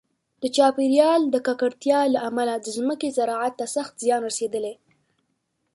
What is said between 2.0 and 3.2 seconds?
له امله د ځمکې